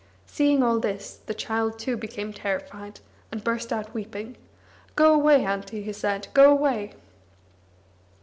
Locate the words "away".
5.13-5.45, 6.49-6.93